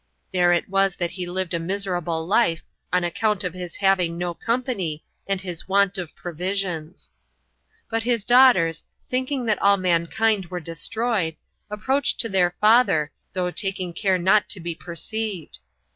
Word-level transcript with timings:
There 0.31 0.51
it 0.51 0.67
was 0.67 0.95
that 0.95 1.11
he 1.11 1.27
lived 1.27 1.53
a 1.53 1.59
miserable 1.59 2.25
life, 2.25 2.63
on 2.91 3.03
account 3.03 3.43
of 3.43 3.53
his 3.53 3.75
having 3.75 4.17
no 4.17 4.33
company, 4.33 5.03
and 5.27 5.39
his 5.39 5.67
want 5.67 5.99
of 5.99 6.15
provisions. 6.15 7.11
5. 7.81 7.81
But 7.91 8.01
his 8.01 8.23
daughters, 8.23 8.83
thinking 9.07 9.45
that 9.45 9.61
all 9.61 9.77
mankind 9.77 10.47
were 10.47 10.59
destroyed, 10.59 11.35
approached 11.69 12.19
to 12.21 12.29
their 12.29 12.55
father, 12.59 13.11
24 13.33 13.33
though 13.45 13.51
taking 13.51 13.93
care 13.93 14.17
not 14.17 14.49
to 14.49 14.59
be 14.59 14.73
perceived. 14.73 15.59